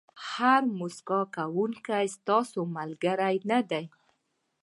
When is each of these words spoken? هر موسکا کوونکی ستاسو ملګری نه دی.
هر 0.31 0.61
موسکا 0.79 1.21
کوونکی 1.35 2.05
ستاسو 2.17 2.59
ملګری 2.75 3.35
نه 3.51 3.59
دی. 3.69 3.85